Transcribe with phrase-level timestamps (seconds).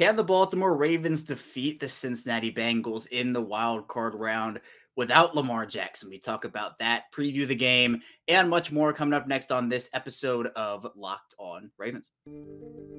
[0.00, 4.58] Can the Baltimore Ravens defeat the Cincinnati Bengals in the wild card round
[4.96, 6.08] without Lamar Jackson?
[6.08, 9.90] We talk about that, preview the game, and much more coming up next on this
[9.92, 12.08] episode of Locked On Ravens.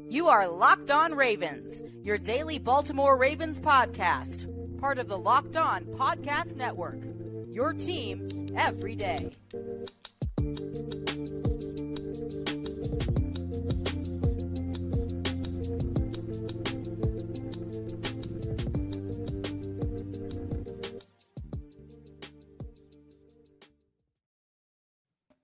[0.09, 4.45] You are Locked On Ravens, your daily Baltimore Ravens podcast,
[4.79, 7.02] part of the Locked On Podcast Network.
[7.52, 9.31] Your team every day.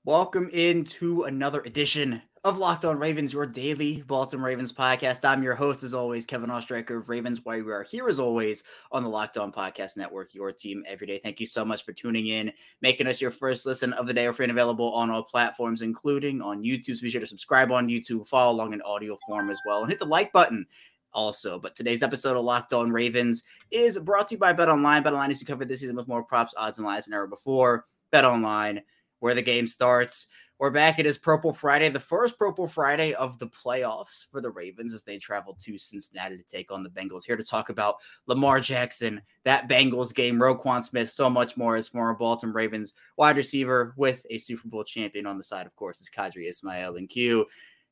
[0.07, 5.27] Welcome into another edition of Locked On Ravens, your daily Baltimore Ravens podcast.
[5.27, 7.43] I'm your host, as always, Kevin Oestreicher of Ravens.
[7.43, 11.07] Why we are here, as always, on the Locked On Podcast Network, your team every
[11.07, 11.19] day.
[11.21, 14.25] Thank you so much for tuning in, making us your first listen of the day.
[14.25, 16.95] We're free and available on all platforms, including on YouTube.
[16.95, 19.89] So be sure to subscribe on YouTube, follow along in audio form as well, and
[19.89, 20.65] hit the like button
[21.11, 21.59] also.
[21.59, 25.03] But today's episode of Locked On Ravens is brought to you by Bet Online.
[25.03, 27.27] Bet Online is to cover this season with more props, odds, and lines than ever
[27.27, 27.87] before.
[28.13, 28.81] Bet Online
[29.19, 30.27] where the game starts.
[30.59, 30.97] We're back.
[30.97, 35.03] It is Purple Friday, the first Purple Friday of the playoffs for the Ravens as
[35.03, 37.23] they travel to Cincinnati to take on the Bengals.
[37.23, 41.89] Here to talk about Lamar Jackson, that Bengals game, Roquan Smith, so much more as
[41.89, 46.01] former Baltimore Ravens wide receiver with a Super Bowl champion on the side, of course,
[46.01, 47.45] is Qadry Ismail and Q.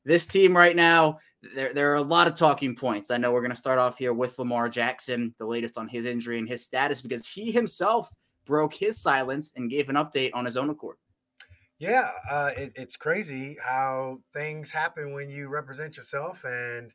[0.04, 1.20] This team right now,
[1.54, 3.12] there, there are a lot of talking points.
[3.12, 6.04] I know we're going to start off here with Lamar Jackson, the latest on his
[6.04, 8.12] injury and his status, because he himself
[8.44, 10.96] broke his silence and gave an update on his own accord.
[11.78, 16.94] Yeah, uh, it, it's crazy how things happen when you represent yourself, and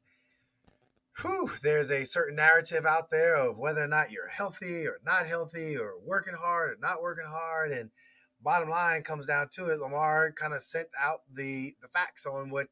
[1.22, 5.28] whew, there's a certain narrative out there of whether or not you're healthy or not
[5.28, 7.72] healthy, or working hard or not working hard.
[7.72, 7.92] And
[8.42, 12.50] bottom line comes down to it, Lamar kind of sent out the the facts on
[12.50, 12.68] what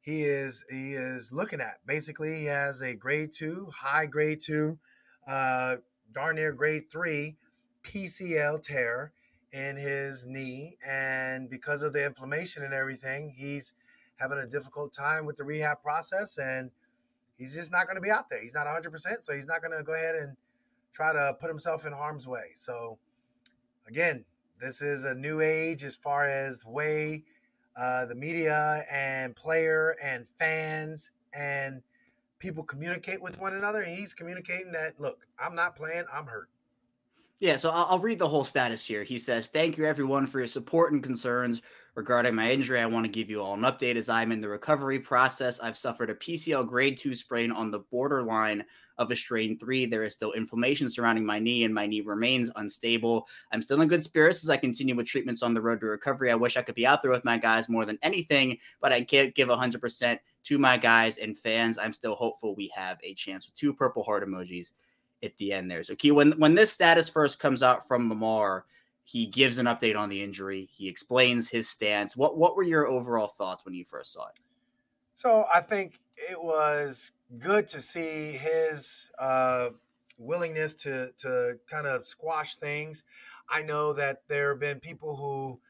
[0.00, 1.78] he is he is looking at.
[1.84, 4.78] Basically, he has a grade two, high grade two,
[5.26, 5.78] uh,
[6.12, 7.36] darn near grade three
[7.82, 9.12] PCL tear
[9.52, 13.74] in his knee, and because of the inflammation and everything, he's
[14.16, 16.70] having a difficult time with the rehab process, and
[17.36, 18.40] he's just not going to be out there.
[18.40, 18.88] He's not 100%,
[19.20, 20.36] so he's not going to go ahead and
[20.92, 22.50] try to put himself in harm's way.
[22.54, 22.98] So,
[23.88, 24.24] again,
[24.60, 27.24] this is a new age as far as way
[27.76, 31.82] uh, the media and player and fans and
[32.38, 33.80] people communicate with one another.
[33.80, 36.48] And he's communicating that, look, I'm not playing, I'm hurt.
[37.42, 39.02] Yeah, so I'll, I'll, read the whole status here.
[39.02, 41.60] He says, Thank you, everyone, for your support and concerns
[41.96, 42.78] regarding my injury.
[42.78, 45.58] I want to give you all an update as I'm in the recovery process.
[45.58, 48.64] I've suffered a PCL grade two sprain on the borderline
[48.96, 49.86] of a strain three.
[49.86, 53.26] There is still inflammation surrounding my knee, and my knee remains unstable.
[53.50, 56.30] I'm still in good spirits as I continue with treatments on the road to recovery.
[56.30, 59.02] I wish I could be out there with my guys more than anything, but I
[59.02, 61.76] can't give 100% to my guys and fans.
[61.76, 64.74] I'm still hopeful we have a chance with two purple heart emojis
[65.22, 65.82] at the end there.
[65.82, 68.64] So, Key, when when this status first comes out from Lamar,
[69.04, 70.68] he gives an update on the injury.
[70.72, 72.16] He explains his stance.
[72.16, 74.38] What what were your overall thoughts when you first saw it?
[75.14, 79.70] So I think it was good to see his uh,
[80.18, 83.04] willingness to to kind of squash things.
[83.48, 85.60] I know that there have been people who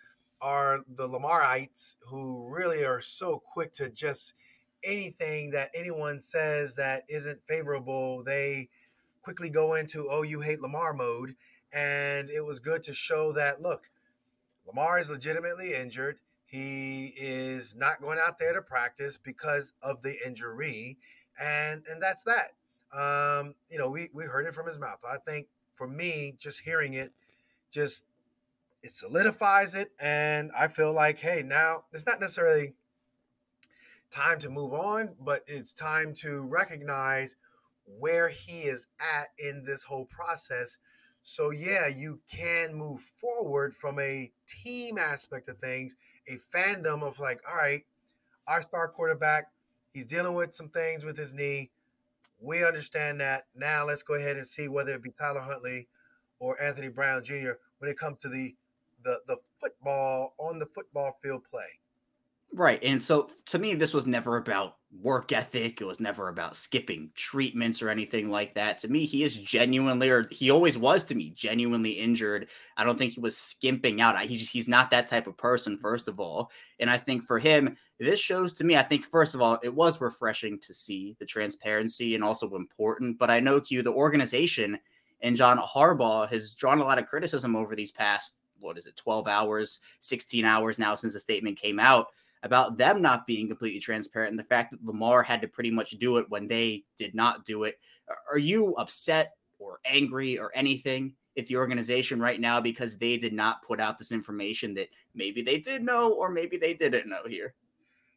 [0.40, 4.34] are the Lamarites who really are so quick to just
[4.84, 8.68] anything that anyone says that isn't favorable, they
[9.22, 11.34] quickly go into oh you hate Lamar mode,
[11.72, 13.90] and it was good to show that look,
[14.66, 16.18] Lamar is legitimately injured.
[16.46, 20.98] He is not going out there to practice because of the injury,
[21.40, 22.52] and and that's that.
[22.92, 25.00] Um, you know, we we heard it from his mouth.
[25.10, 27.12] I think for me, just hearing it,
[27.70, 28.04] just
[28.82, 32.74] it solidifies it, and I feel like, hey, now it's not necessarily
[34.10, 37.36] time to move on, but it's time to recognize
[37.86, 40.78] where he is at in this whole process.
[41.22, 45.96] So, yeah, you can move forward from a team aspect of things,
[46.28, 47.82] a fandom of like, all right,
[48.46, 49.46] our star quarterback,
[49.92, 51.70] he's dealing with some things with his knee.
[52.40, 53.44] We understand that.
[53.54, 55.88] Now let's go ahead and see whether it be Tyler Huntley
[56.40, 57.52] or Anthony Brown Jr.
[57.78, 58.54] when it comes to the
[59.04, 61.78] the the football on the football field play.
[62.54, 62.82] Right.
[62.82, 65.80] And so to me, this was never about work ethic.
[65.80, 68.78] It was never about skipping treatments or anything like that.
[68.80, 72.48] To me, he is genuinely, or he always was to me, genuinely injured.
[72.76, 74.20] I don't think he was skimping out.
[74.20, 76.50] He just, he's not that type of person, first of all.
[76.78, 79.74] And I think for him, this shows to me, I think, first of all, it
[79.74, 83.18] was refreshing to see the transparency and also important.
[83.18, 84.78] But I know, Q, the organization
[85.22, 88.96] and John Harbaugh has drawn a lot of criticism over these past, what is it,
[88.96, 92.08] 12 hours, 16 hours now since the statement came out
[92.42, 95.90] about them not being completely transparent and the fact that Lamar had to pretty much
[95.92, 97.78] do it when they did not do it.
[98.30, 103.32] Are you upset or angry or anything at the organization right now because they did
[103.32, 107.22] not put out this information that maybe they did know or maybe they didn't know
[107.28, 107.54] here?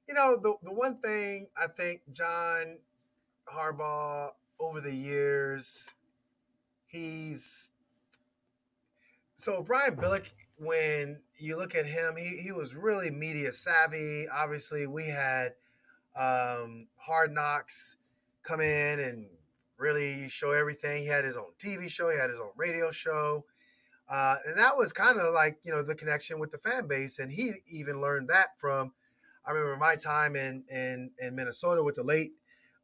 [0.07, 2.77] You know, the, the one thing I think John
[3.47, 5.93] Harbaugh over the years,
[6.87, 7.69] he's
[9.37, 14.27] so Brian Billick, when you look at him, he, he was really media savvy.
[14.27, 15.53] Obviously, we had
[16.15, 17.97] um, Hard Knocks
[18.43, 19.27] come in and
[19.77, 21.03] really show everything.
[21.03, 23.45] He had his own TV show, he had his own radio show.
[24.07, 27.19] Uh, and that was kind of like, you know, the connection with the fan base.
[27.19, 28.93] And he even learned that from,
[29.45, 32.33] I remember my time in, in, in Minnesota with the late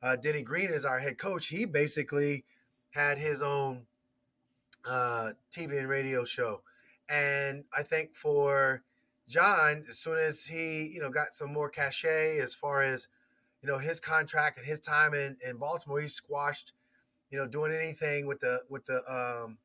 [0.02, 1.48] uh, Denny Green as our head coach.
[1.48, 2.46] He basically
[2.90, 3.84] had his own
[4.86, 6.62] uh, TV and radio show.
[7.12, 8.84] And I think for
[9.28, 13.10] John, as soon as he, you know, got some more cachet as far as,
[13.62, 16.74] you know, his contract and his time in, in Baltimore, he squashed,
[17.30, 19.58] you know, doing anything with the with the um,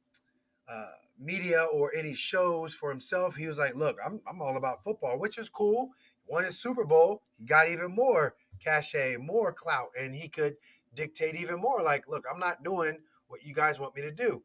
[0.68, 3.36] uh, media or any shows for himself.
[3.36, 5.90] He was like, look, I'm, I'm all about football, which is cool.
[6.26, 7.22] Won his Super Bowl.
[7.38, 10.56] He got even more cachet, more clout, and he could
[10.94, 11.80] dictate even more.
[11.82, 14.42] Like, look, I'm not doing what you guys want me to do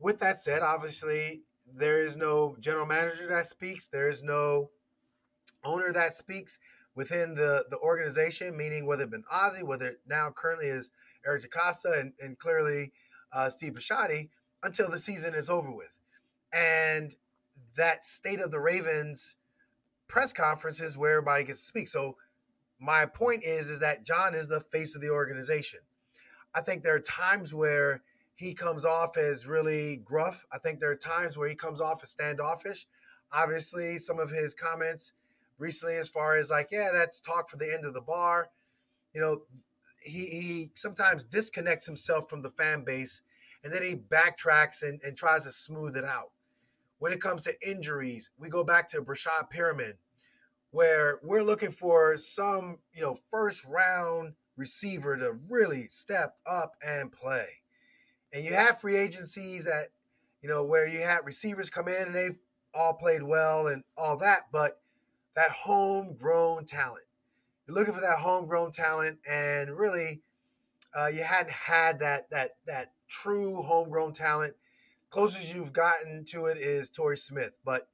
[0.00, 1.42] with that said, obviously
[1.74, 3.88] there is no general manager that speaks.
[3.88, 4.70] There is no
[5.64, 6.58] owner that speaks
[6.94, 8.56] within the the organization.
[8.56, 10.90] Meaning whether it been Ozzie, whether it now currently is
[11.26, 12.92] Eric DeCosta, and, and clearly
[13.32, 14.28] uh, Steve Bisciotti,
[14.62, 15.98] until the season is over with.
[16.52, 17.14] And
[17.76, 19.36] that state of the Ravens
[20.08, 21.88] press conference is where everybody gets to speak.
[21.88, 22.16] So
[22.80, 25.80] my point is is that John is the face of the organization.
[26.54, 28.02] I think there are times where
[28.40, 30.46] he comes off as really gruff.
[30.50, 32.86] I think there are times where he comes off as standoffish.
[33.30, 35.12] Obviously, some of his comments
[35.58, 38.48] recently, as far as like, yeah, that's talk for the end of the bar.
[39.12, 39.42] You know,
[40.02, 43.20] he, he sometimes disconnects himself from the fan base
[43.62, 46.30] and then he backtracks and, and tries to smooth it out.
[46.98, 49.98] When it comes to injuries, we go back to Breshad Perriman,
[50.70, 57.12] where we're looking for some, you know, first round receiver to really step up and
[57.12, 57.59] play
[58.32, 59.88] and you have free agencies that
[60.42, 62.38] you know where you have receivers come in and they've
[62.74, 64.80] all played well and all that, but
[65.34, 67.04] that homegrown talent.
[67.66, 70.22] You're looking for that homegrown talent, and really,
[70.94, 74.54] uh, you hadn't had that that that true homegrown talent.
[75.10, 77.88] Closest you've gotten to it is Torrey Smith, but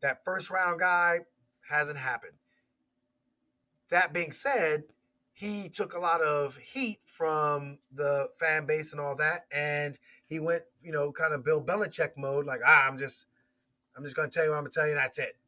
[0.00, 1.20] that first round guy
[1.68, 2.34] hasn't happened.
[3.90, 4.84] That being said,
[5.38, 9.96] he took a lot of heat from the fan base and all that, and
[10.26, 13.28] he went, you know, kind of Bill Belichick mode, like, ah, I'm just,
[13.96, 15.38] I'm just gonna tell you what I'm gonna tell you, and that's it.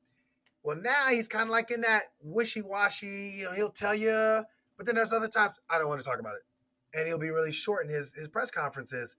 [0.62, 4.44] Well, now he's kind of like in that wishy-washy, you know, he'll tell you,
[4.76, 7.30] but then there's other times I don't want to talk about it, and he'll be
[7.30, 9.16] really short in his his press conferences.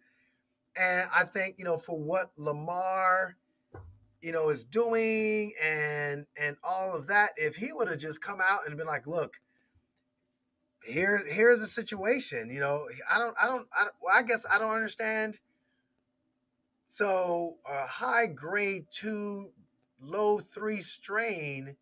[0.77, 3.35] And I think you know for what Lamar,
[4.21, 8.39] you know, is doing and and all of that, if he would have just come
[8.41, 9.41] out and been like, look
[10.83, 14.57] here here's the situation you know i don't i don't i, well, I guess i
[14.57, 15.39] don't understand.
[16.87, 19.49] So a high grade 2
[20.01, 21.77] low 3 strain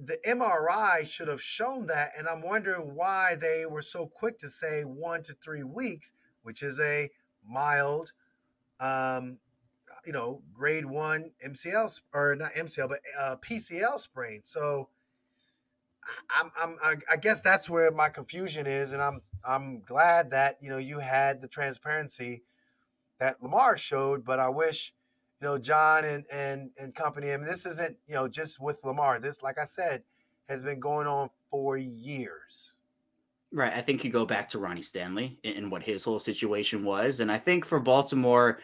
[0.00, 4.48] the mri should have shown that and i'm wondering why they were so quick to
[4.48, 6.12] say 1 to 3 weeks
[6.42, 7.10] which is a
[7.46, 8.12] mild
[8.80, 9.38] um
[10.04, 14.40] you know grade 1 mcl or not mcl but uh, pcl sprain.
[14.42, 14.88] So
[16.30, 20.70] I'm, I'm, I guess that's where my confusion is, and I'm, I'm glad that you
[20.70, 22.42] know you had the transparency
[23.18, 24.92] that Lamar showed, but I wish,
[25.40, 27.32] you know, John and and and company.
[27.32, 29.18] I mean, this isn't you know just with Lamar.
[29.18, 30.02] This, like I said,
[30.48, 32.74] has been going on for years.
[33.52, 33.72] Right.
[33.72, 37.30] I think you go back to Ronnie Stanley and what his whole situation was, and
[37.30, 38.58] I think for Baltimore,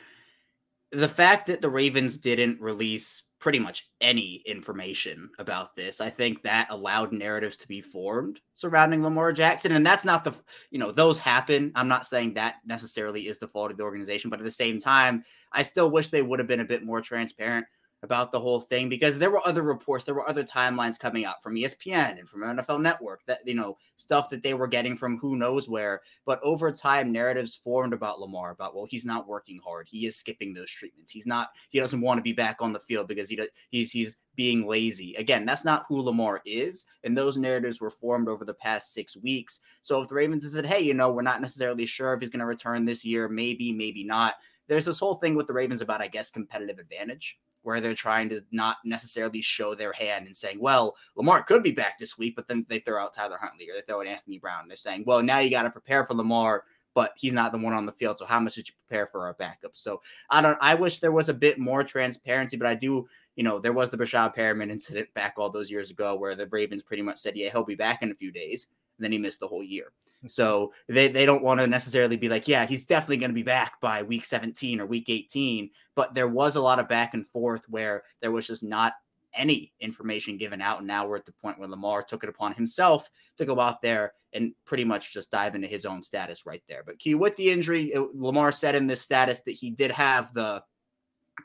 [0.90, 6.00] the fact that the Ravens didn't release pretty much any information about this.
[6.00, 9.72] I think that allowed narratives to be formed surrounding Lamar Jackson.
[9.72, 10.34] And that's not the,
[10.70, 11.72] you know, those happen.
[11.74, 14.78] I'm not saying that necessarily is the fault of the organization, but at the same
[14.78, 17.66] time, I still wish they would have been a bit more transparent
[18.02, 21.42] about the whole thing because there were other reports, there were other timelines coming out
[21.42, 25.18] from ESPN and from NFL Network that you know stuff that they were getting from
[25.18, 26.00] who knows where.
[26.24, 30.16] But over time, narratives formed about Lamar about well, he's not working hard, he is
[30.16, 33.28] skipping those treatments, he's not, he doesn't want to be back on the field because
[33.28, 35.14] he does, he's he's being lazy.
[35.16, 39.14] Again, that's not who Lamar is, and those narratives were formed over the past six
[39.16, 39.60] weeks.
[39.82, 42.40] So if the Ravens said, hey, you know, we're not necessarily sure if he's going
[42.40, 44.34] to return this year, maybe, maybe not.
[44.66, 48.28] There's this whole thing with the Ravens about, I guess, competitive advantage where they're trying
[48.30, 52.36] to not necessarily show their hand and saying, well, Lamar could be back this week,
[52.36, 54.68] but then they throw out Tyler Huntley or they throw out Anthony Brown.
[54.68, 56.64] They're saying, well, now you got to prepare for Lamar,
[56.94, 58.18] but he's not the one on the field.
[58.18, 59.76] So how much did you prepare for our backup?
[59.76, 60.00] So
[60.30, 63.58] I don't, I wish there was a bit more transparency, but I do, you know,
[63.58, 67.02] there was the Breshad Perriman incident back all those years ago where the Ravens pretty
[67.02, 68.68] much said, yeah, he'll be back in a few days.
[69.00, 69.92] And then he missed the whole year.
[70.28, 73.42] So they, they don't want to necessarily be like, yeah, he's definitely going to be
[73.42, 75.70] back by week 17 or week 18.
[75.94, 78.92] But there was a lot of back and forth where there was just not
[79.32, 80.78] any information given out.
[80.78, 83.80] And now we're at the point where Lamar took it upon himself to go out
[83.80, 86.82] there and pretty much just dive into his own status right there.
[86.84, 90.32] But Key, with the injury, it, Lamar said in this status that he did have
[90.34, 90.62] the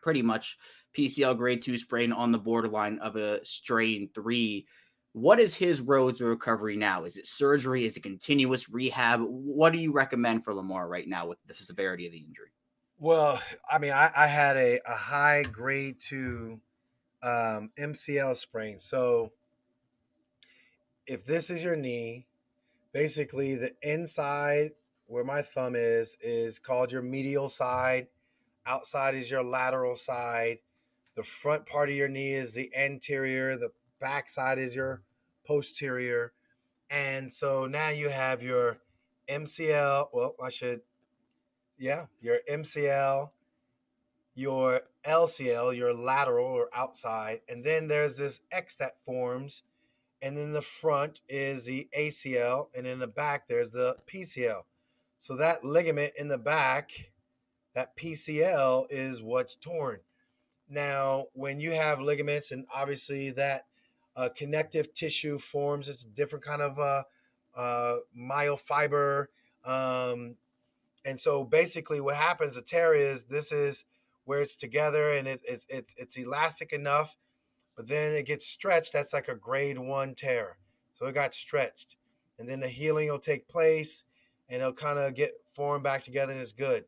[0.02, 0.58] pretty much
[0.96, 4.66] PCL grade two sprain on the borderline of a strain three
[5.15, 7.05] what is his road to recovery now?
[7.05, 7.86] Is it surgery?
[7.86, 9.22] Is it continuous rehab?
[9.22, 12.50] What do you recommend for Lamar right now with the severity of the injury?
[13.00, 13.41] Well,
[13.72, 16.60] I mean, I, I had a, a high grade two
[17.24, 18.77] um, MCL sprain.
[18.77, 19.31] So
[21.07, 22.27] if this is your knee,
[22.91, 24.72] basically the inside
[25.07, 28.07] where my thumb is is called your medial side.
[28.65, 30.57] Outside is your lateral side.
[31.15, 33.55] The front part of your knee is the anterior.
[33.55, 33.69] The
[34.00, 35.02] backside is your
[35.46, 36.34] posterior.
[36.90, 38.80] And so now you have your
[39.28, 40.10] MCL.
[40.14, 40.82] Well, I should,
[41.78, 43.30] yeah, your MCL,
[44.36, 47.42] your LCL, your lateral or outside.
[47.50, 49.64] And then there's this X that forms.
[50.22, 52.68] And then the front is the ACL.
[52.75, 54.64] And in the back, there's the PCL.
[55.18, 57.12] So that ligament in the back,
[57.74, 60.00] that PCL is what's torn.
[60.68, 63.66] Now, when you have ligaments, and obviously that
[64.15, 65.89] uh, connective tissue forms.
[65.89, 67.03] It's a different kind of uh,
[67.55, 69.27] uh, myofiber.
[69.65, 70.36] Um,
[71.03, 73.86] and so basically, what happens, a tear is this is
[74.24, 77.15] where it's together and it, it's, it's, it's elastic enough,
[77.75, 78.91] but then it gets stretched.
[78.91, 80.57] That's like a grade one tear.
[80.93, 81.98] So it got stretched.
[82.39, 84.03] And then the healing will take place
[84.50, 86.86] and it'll kind of get formed back together and it's good.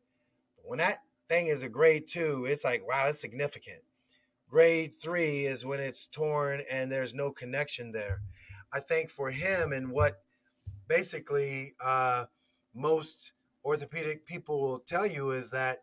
[0.56, 3.82] But when that thing is a grade two, it's like, wow, it's significant.
[4.48, 8.22] Grade three is when it's torn and there's no connection there.
[8.72, 10.22] I think for him and what
[10.88, 12.24] basically uh,
[12.74, 13.32] most
[13.64, 15.78] orthopedic people will tell you is that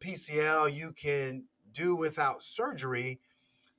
[0.00, 3.20] PCL you can do without surgery,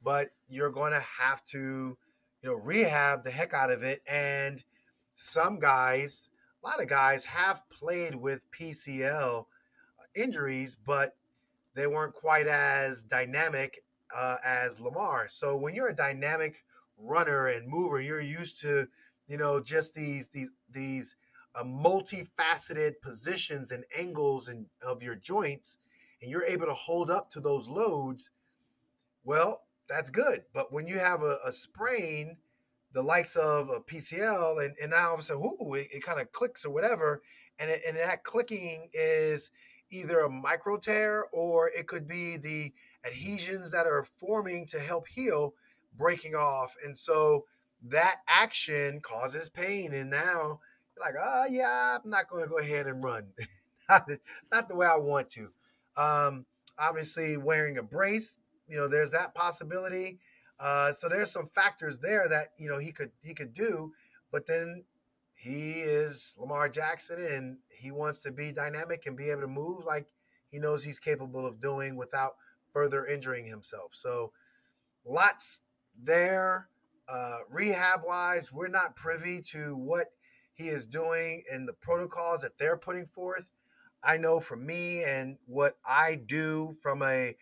[0.04, 1.98] but you're going to have to,
[2.42, 4.02] you know, rehab the heck out of it.
[4.08, 4.64] And
[5.16, 6.30] some guys,
[6.64, 9.46] a lot of guys have played with PCL
[10.16, 11.16] injuries, but
[11.74, 13.82] they weren't quite as dynamic
[14.16, 15.28] uh, as Lamar.
[15.28, 16.64] So when you're a dynamic
[16.98, 18.88] runner and mover, you're used to,
[19.28, 21.16] you know, just these these these
[21.56, 25.80] uh, multifaceted positions and angles and of your joints,
[26.22, 28.32] and you're able to hold up to those loads.
[29.24, 30.44] Well, that's good.
[30.54, 32.38] But when you have a, a sprain,
[32.94, 36.04] the likes of a PCL, and, and now all of a sudden, ooh, it, it
[36.04, 37.22] kind of clicks or whatever,
[37.60, 39.52] and it, and that clicking is
[39.90, 42.74] either a micro tear or it could be the
[43.08, 45.54] adhesions that are forming to help heal
[45.98, 46.76] breaking off.
[46.86, 47.46] And so
[47.84, 49.94] that action causes pain.
[49.94, 50.60] And now
[50.96, 53.28] you're like, oh, yeah, I'm not going to go ahead and run.
[53.90, 54.08] not,
[54.52, 55.52] not the way I want to.
[55.98, 56.46] Um,
[56.78, 58.38] obviously, wearing a brace,
[58.68, 60.20] you know, there's that possibility.
[60.60, 63.94] Uh, so there's some factors there that you know he could he could do,
[64.32, 64.84] but then
[65.36, 69.84] he is Lamar Jackson and he wants to be dynamic and be able to move
[69.86, 70.08] like
[70.50, 72.34] he knows he's capable of doing without
[72.78, 73.90] further injuring himself.
[73.96, 74.32] So
[75.04, 75.62] lots
[76.00, 76.70] there.
[77.10, 80.08] Uh, rehab wise, we're not privy to what
[80.54, 83.50] he is doing and the protocols that they're putting forth.
[84.04, 87.36] I know for me and what I do from a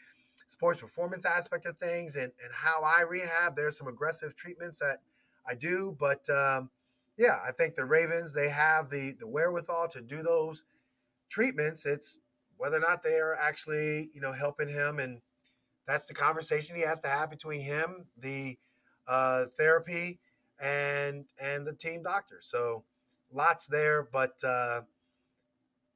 [0.48, 5.00] sports performance aspect of things and, and how I rehab, there's some aggressive treatments that
[5.46, 5.98] I do.
[6.00, 6.70] But um,
[7.18, 10.64] yeah, I think the Ravens, they have the, the wherewithal to do those
[11.28, 11.86] treatments.
[11.86, 12.20] It's
[12.58, 15.00] whether or not they are actually, you know, helping him.
[15.00, 15.22] And
[15.88, 18.58] that's the conversation he has to have between him, the
[19.08, 20.20] uh, therapy,
[20.62, 22.38] and and the team doctor.
[22.42, 22.84] So
[23.32, 24.82] lots there, but uh,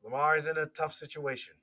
[0.03, 1.55] Lamar is in a tough situation.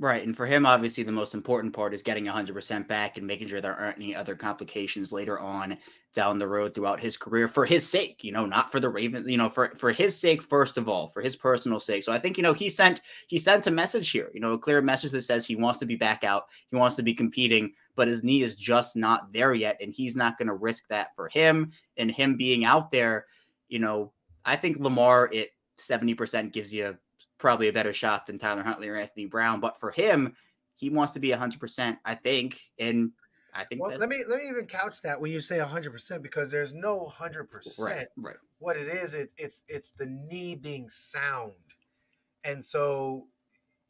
[0.00, 0.26] Right.
[0.26, 3.60] And for him, obviously, the most important part is getting 100% back and making sure
[3.60, 5.78] there aren't any other complications later on
[6.14, 9.28] down the road throughout his career for his sake, you know, not for the Ravens,
[9.28, 12.02] you know, for, for his sake, first of all, for his personal sake.
[12.02, 14.58] So I think, you know, he sent, he sent a message here, you know, a
[14.58, 16.46] clear message that says he wants to be back out.
[16.70, 19.76] He wants to be competing, but his knee is just not there yet.
[19.80, 23.26] And he's not going to risk that for him and him being out there.
[23.68, 24.12] You know,
[24.44, 26.98] I think Lamar, it 70% gives you
[27.44, 29.60] probably a better shot than Tyler Huntley or Anthony Brown.
[29.60, 30.34] But for him,
[30.76, 32.58] he wants to be 100%, I think.
[32.78, 33.10] And
[33.52, 33.82] I think.
[33.82, 36.72] Well, let me let me even couch that when you say hundred percent because there's
[36.72, 37.88] no hundred percent.
[37.88, 38.36] right, right.
[38.58, 41.52] What it is, it, it's it's the knee being sound,
[42.44, 43.28] and so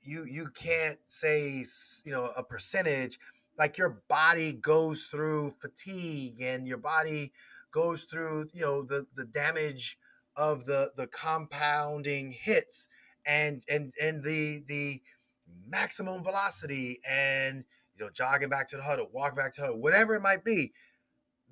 [0.03, 1.65] you you can't say
[2.05, 3.19] you know a percentage
[3.59, 7.33] like your body goes through fatigue and your body
[7.73, 9.97] goes through you know the the damage
[10.37, 12.89] of the the compounding hits
[13.27, 15.01] and and and the the
[15.69, 17.65] maximum velocity and
[17.97, 20.45] you know jogging back to the huddle walking back to the huddle whatever it might
[20.45, 20.73] be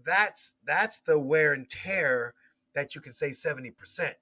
[0.05, 2.35] that's that's the wear and tear
[2.75, 4.13] that you can say 70%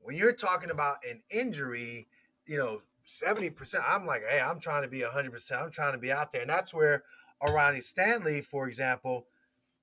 [0.00, 2.08] when you're talking about an injury
[2.46, 6.12] you know 70% i'm like hey i'm trying to be 100% i'm trying to be
[6.12, 7.02] out there and that's where
[7.48, 9.26] Ronnie stanley for example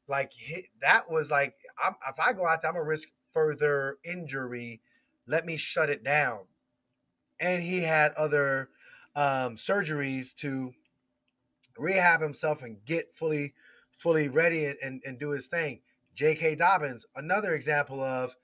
[0.07, 0.31] like
[0.81, 4.81] that was like I'm, if i go out there i'm gonna risk further injury.
[5.27, 6.39] Let me shut it down
[7.39, 8.69] and he had other
[9.15, 10.73] um, surgeries to
[11.77, 13.53] rehab himself and get fully
[13.97, 15.81] fully ready and, and, and do his thing.
[16.15, 18.35] J.k dobbins another example of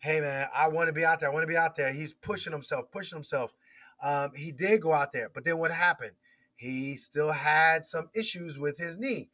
[0.00, 1.92] hey man i want to be out there i want to be out there.
[1.92, 3.52] He's pushing himself pushing himself.
[4.02, 6.12] Um, he did go out there but then what happened?
[6.54, 9.30] He still had some issues with his knee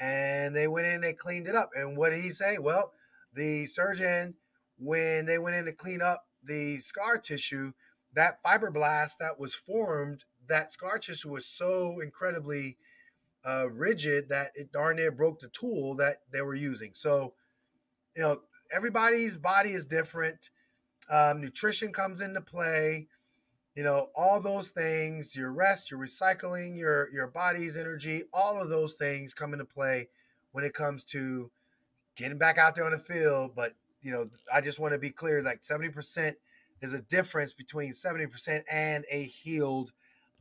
[0.00, 2.58] and they went in and cleaned it up and what did he say?
[2.58, 2.92] Well
[3.34, 4.34] the surgeon
[4.78, 7.72] when they went in to clean up the scar tissue
[8.14, 12.76] that fibroblast that was formed, that scar tissue was so incredibly
[13.44, 16.90] uh, rigid that it darn near broke the tool that they were using.
[16.94, 17.34] So,
[18.16, 18.42] you know,
[18.74, 20.50] everybody's body is different.
[21.08, 23.08] Um, nutrition comes into play.
[23.76, 28.68] You know, all those things, your rest, your recycling, your your body's energy, all of
[28.68, 30.08] those things come into play
[30.52, 31.50] when it comes to
[32.16, 33.52] getting back out there on the field.
[33.54, 36.36] But you know, I just want to be clear: like seventy percent
[36.80, 39.92] there's a difference between 70% and a healed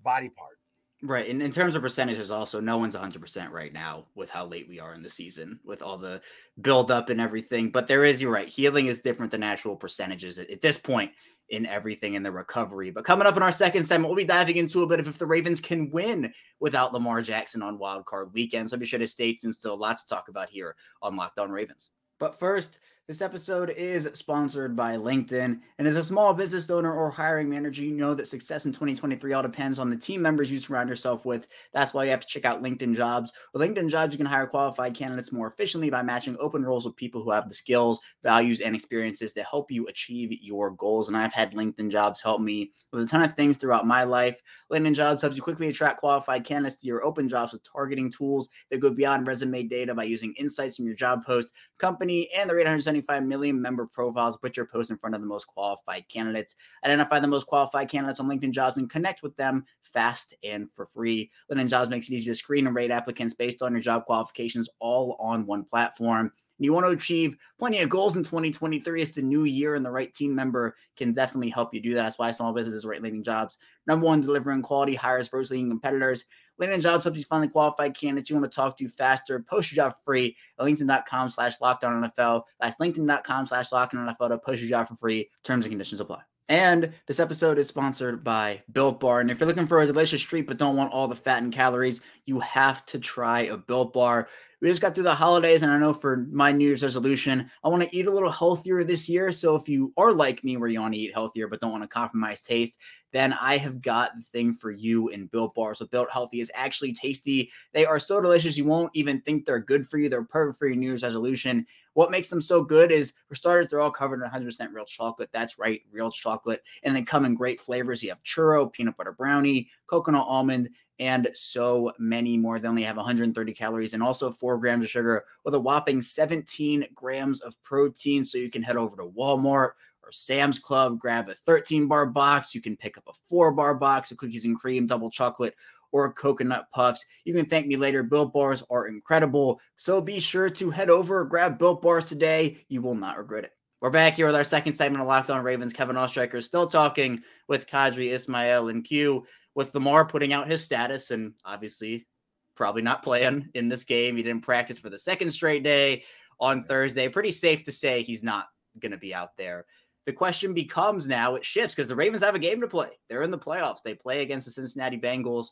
[0.04, 0.60] body part.
[1.02, 1.30] Right.
[1.30, 4.82] And in terms of percentages, also, no one's 100% right now with how late we
[4.82, 6.22] are in the season, with all the
[6.62, 7.70] build up and everything.
[7.70, 11.12] But there is, you're right, healing is different than actual percentages at, at this point
[11.52, 12.92] in everything in the recovery.
[12.92, 15.18] But coming up in our second segment, we'll be diving into a bit of if
[15.18, 18.70] the Ravens can win without Lamar Jackson on Wild Card Weekend.
[18.70, 19.56] So be sure to stay tuned.
[19.56, 21.92] Still lots to talk about here on Locked On Ravens.
[22.20, 25.62] But first, this episode is sponsored by LinkedIn.
[25.80, 29.34] And as a small business owner or hiring manager, you know that success in 2023
[29.34, 31.48] all depends on the team members you surround yourself with.
[31.74, 33.32] That's why you have to check out LinkedIn Jobs.
[33.52, 36.96] With LinkedIn Jobs, you can hire qualified candidates more efficiently by matching open roles with
[36.98, 41.08] people who have the skills, values, and experiences to help you achieve your goals.
[41.08, 44.40] And I've had LinkedIn Jobs help me with a ton of things throughout my life.
[44.72, 48.50] LinkedIn Jobs helps you quickly attract qualified candidates to your open jobs with targeting tools
[48.70, 52.54] that go beyond resume data by using insights from your job post, company, and the
[52.54, 54.38] 870 175 million member profiles.
[54.38, 56.56] Put your post in front of the most qualified candidates.
[56.86, 60.86] Identify the most qualified candidates on LinkedIn Jobs and connect with them fast and for
[60.86, 61.32] free.
[61.52, 64.70] LinkedIn Jobs makes it easy to screen and rate applicants based on your job qualifications
[64.80, 69.22] all on one platform you want to achieve plenty of goals in 2023, it's the
[69.22, 72.04] new year, and the right team member can definitely help you do that.
[72.04, 73.58] That's why small businesses, right leading jobs,
[73.88, 76.26] number one, delivering quality hires versus leading competitors.
[76.60, 79.40] LinkedIn Jobs helps you find the qualified candidates you want to talk to faster.
[79.40, 82.44] Post your job free at linkedin.com slash lockdown NFL.
[82.60, 85.30] That's linkedin.com slash lockdown NFL to post your job for free.
[85.44, 86.22] Terms and conditions apply.
[86.50, 89.20] And this episode is sponsored by Built Bar.
[89.20, 91.54] And if you're looking for a delicious treat but don't want all the fat and
[91.54, 94.28] calories, you have to try a Built Bar.
[94.62, 97.70] We just got through the holidays, and I know for my New Year's resolution, I
[97.70, 99.32] want to eat a little healthier this year.
[99.32, 101.84] So if you are like me, where you want to eat healthier but don't want
[101.84, 102.78] to compromise taste,
[103.14, 105.76] then I have got the thing for you in Built Bar.
[105.76, 107.50] So Built Healthy is actually tasty.
[107.74, 110.10] They are so delicious, you won't even think they're good for you.
[110.10, 111.66] They're perfect for your New Year's resolution.
[111.94, 115.30] What makes them so good is, for starters, they're all covered in 100% real chocolate.
[115.32, 116.64] That's right, real chocolate.
[116.84, 118.04] And they come in great flavors.
[118.04, 120.70] You have churro, peanut butter brownie, coconut almond,
[121.00, 122.60] and so many more.
[122.60, 126.88] They only have 130 calories and also four grams of sugar with a whopping 17
[126.94, 128.26] grams of protein.
[128.26, 129.72] So you can head over to Walmart
[130.04, 132.54] or Sam's Club, grab a 13 bar box.
[132.54, 135.56] You can pick up a four bar box of cookies and cream, double chocolate,
[135.92, 137.06] or coconut puffs.
[137.24, 138.04] You can thank me later.
[138.04, 139.60] Built bars are incredible.
[139.76, 142.66] So be sure to head over, grab Built bars today.
[142.68, 143.54] You will not regret it.
[143.82, 145.72] We're back here with our second segment of Locked On Ravens.
[145.72, 151.12] Kevin Oestreicher still talking with Qadry Ismail and Q with Lamar putting out his status
[151.12, 152.08] and obviously
[152.56, 154.18] probably not playing in this game.
[154.18, 156.04] He didn't practice for the second straight day
[156.40, 157.08] on Thursday.
[157.08, 158.48] Pretty safe to say he's not
[158.80, 159.66] going to be out there.
[160.06, 162.90] The question becomes now it shifts because the Ravens have a game to play.
[163.10, 163.84] They're in the playoffs.
[163.84, 165.48] They play against the Cincinnati Bengals.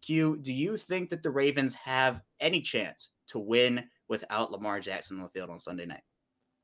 [0.00, 5.18] Q, do you think that the Ravens have any chance to win without Lamar Jackson
[5.18, 6.02] on the field on Sunday night?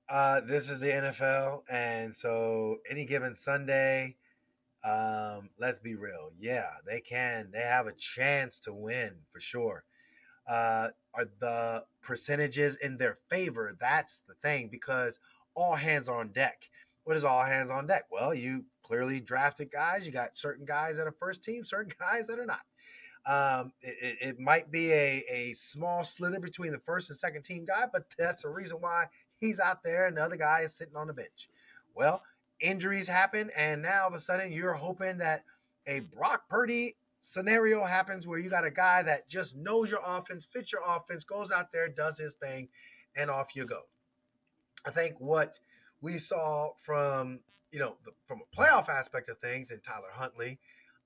[0.09, 4.17] Uh, this is the NFL, and so any given Sunday,
[4.87, 6.31] um, let's be real.
[6.39, 7.51] Yeah, they can.
[7.53, 9.85] They have a chance to win for sure.
[10.49, 13.77] Uh, are the percentages in their favor?
[13.81, 15.19] That's the thing because
[15.57, 16.71] all hands on deck.
[17.03, 18.05] What is all hands on deck?
[18.13, 20.07] Well, you clearly drafted guys.
[20.07, 22.61] You got certain guys that are first team, certain guys that are not.
[23.27, 27.65] Um, it, it, might be a, a small slither between the first and second team
[27.65, 29.07] guy, but that's the reason why
[29.41, 31.49] he's out there and the other guy is sitting on the bench.
[31.93, 32.23] Well,
[32.61, 35.45] injuries happen, and now all of a sudden you're hoping that
[35.87, 40.47] a Brock Purdy scenario happens where you got a guy that just knows your offense,
[40.47, 42.69] fits your offense, goes out there, does his thing,
[43.17, 43.83] and off you go.
[44.87, 45.59] I think what
[46.01, 47.41] we saw from
[47.73, 50.59] you know the, from a playoff aspect of things in Tyler Huntley,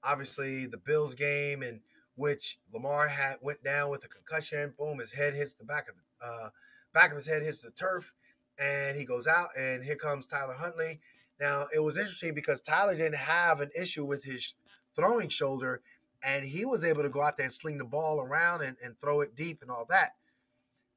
[0.04, 1.80] obviously the Bills game in
[2.16, 4.74] which Lamar had went down with a concussion.
[4.78, 6.50] Boom, his head hits the back of the uh,
[6.92, 8.12] back of his head hits the turf,
[8.58, 9.48] and he goes out.
[9.58, 11.00] And here comes Tyler Huntley.
[11.40, 14.54] Now it was interesting because Tyler didn't have an issue with his
[14.94, 15.80] throwing shoulder,
[16.22, 18.98] and he was able to go out there and sling the ball around and, and
[18.98, 20.10] throw it deep and all that.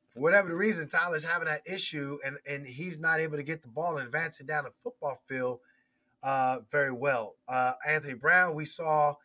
[0.10, 3.62] For whatever the reason, Tyler's having that issue, and and he's not able to get
[3.62, 5.60] the ball and advance it down the football field
[6.22, 7.36] uh, very well.
[7.48, 9.16] Uh, Anthony Brown, we saw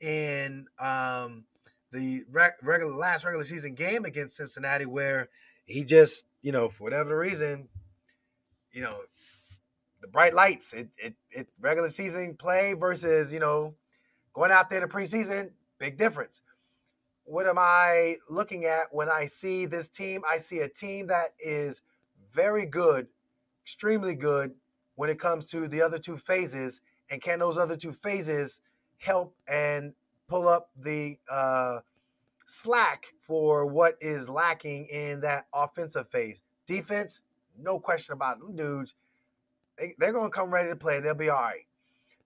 [0.00, 1.44] in um,
[1.92, 5.28] the regular last regular season game against Cincinnati where
[5.64, 7.68] he just, you know, for whatever reason,
[8.72, 8.96] you know,
[10.00, 13.74] the bright lights, it it, it regular season play versus, you know,
[14.32, 16.42] going out there in the preseason, big difference.
[17.24, 20.22] What am I looking at when I see this team?
[20.28, 21.82] I see a team that is
[22.32, 23.06] very good,
[23.62, 24.54] extremely good
[24.96, 26.80] when it comes to the other two phases.
[27.10, 28.60] And can those other two phases
[28.98, 29.94] help and
[30.28, 31.80] pull up the uh,
[32.46, 36.42] slack for what is lacking in that offensive phase.
[36.66, 37.22] Defense,
[37.58, 38.94] no question about them dudes.
[39.80, 40.96] They, they're going to come ready to play.
[40.96, 41.66] And they'll be all right.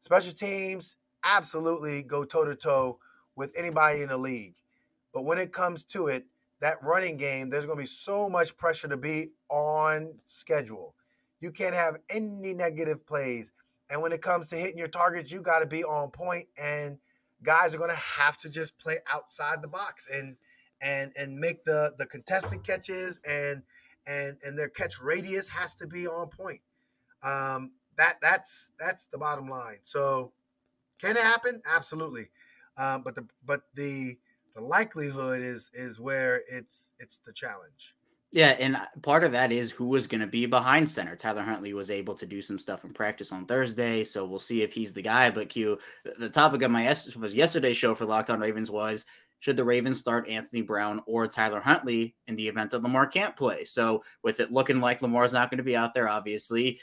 [0.01, 2.99] Special teams, absolutely go toe to toe
[3.37, 4.55] with anybody in the league.
[5.13, 6.27] But when it comes to it,
[6.61, 10.95] that running game, there's going to be so much pressure to be on schedule.
[11.41, 13.53] You can't have any negative plays.
[13.91, 16.99] And when it comes to hitting your targets, you got to be on point and
[17.43, 20.37] guys are going to have to just play outside the box and
[20.81, 23.63] and and make the the contested catches and
[24.07, 26.61] and and their catch radius has to be on point.
[27.25, 29.79] Um, that that's that's the bottom line.
[29.83, 30.33] So
[31.01, 31.61] can it happen?
[31.75, 32.27] Absolutely.
[32.77, 34.19] Um, but the but the
[34.55, 37.95] the likelihood is is where it's it's the challenge.
[38.33, 41.15] Yeah, and part of that is who was going to be behind center.
[41.15, 44.63] Tyler Huntley was able to do some stuff in practice on Thursday, so we'll see
[44.63, 45.31] if he's the guy.
[45.31, 45.79] But Q,
[46.19, 49.05] the topic of my was yesterday's show for Locked On Ravens was
[49.45, 53.37] should the Ravens start Anthony Brown or Tyler Huntley in the event that Lamar can't
[53.37, 53.63] play?
[53.65, 56.81] So with it looking like Lamar's not going to be out there, obviously,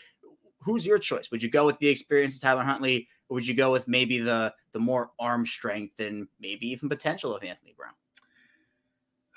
[0.61, 1.29] who's your choice?
[1.31, 4.19] Would you go with the experience of Tyler Huntley, or would you go with maybe
[4.19, 7.93] the the more arm strength and maybe even potential of Anthony Brown?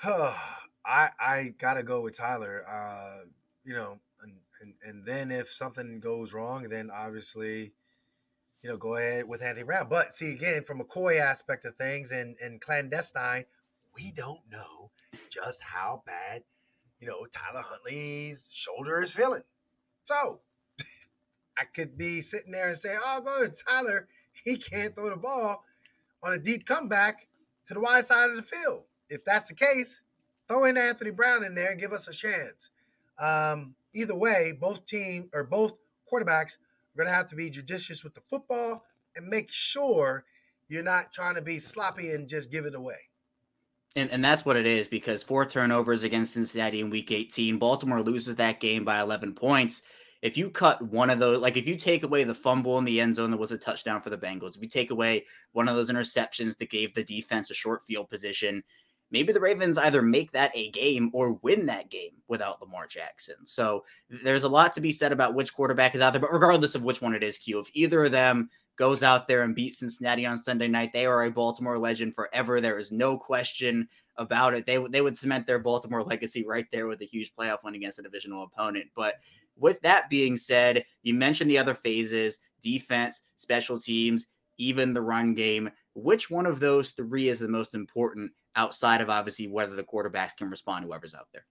[0.85, 2.63] I I gotta go with Tyler.
[2.67, 3.25] Uh,
[3.63, 7.73] you know, and, and and then if something goes wrong, then obviously,
[8.61, 9.87] you know, go ahead with Anthony Brown.
[9.89, 13.45] But see, again, from a coy aspect of things and and clandestine,
[13.95, 14.91] we don't know
[15.29, 16.43] just how bad,
[16.99, 19.41] you know, Tyler Huntley's shoulder is feeling.
[20.05, 20.41] So
[21.57, 24.07] I could be sitting there and say, "Oh, go to Tyler.
[24.31, 25.63] He can't throw the ball
[26.21, 27.27] on a deep comeback
[27.67, 30.01] to the wide side of the field." If that's the case,
[30.47, 32.69] throw in Anthony Brown in there and give us a chance.
[33.19, 35.77] Um, either way, both team or both
[36.11, 38.83] quarterbacks are going to have to be judicious with the football
[39.15, 40.25] and make sure
[40.67, 42.97] you're not trying to be sloppy and just give it away.
[43.95, 47.57] And, and that's what it is because four turnovers against Cincinnati in week 18.
[47.57, 49.81] Baltimore loses that game by 11 points.
[50.25, 52.99] If you cut one of those, like if you take away the fumble in the
[52.99, 55.75] end zone that was a touchdown for the Bengals, if you take away one of
[55.75, 58.63] those interceptions that gave the defense a short field position,
[59.11, 63.35] maybe the Ravens either make that a game or win that game without Lamar Jackson.
[63.45, 66.73] So there's a lot to be said about which quarterback is out there, but regardless
[66.73, 69.77] of which one it is, Q, if either of them goes out there and beats
[69.77, 72.59] Cincinnati on Sunday night, they are a Baltimore legend forever.
[72.59, 74.65] There is no question about it.
[74.65, 77.99] They, they would cement their Baltimore legacy right there with a huge playoff win against
[77.99, 78.87] a divisional opponent.
[78.95, 79.15] But
[79.57, 85.33] with that being said, you mentioned the other phases defense, special teams, even the run
[85.33, 85.69] game.
[85.93, 90.35] Which one of those three is the most important outside of obviously whether the quarterbacks
[90.35, 91.45] can respond, whoever's out there?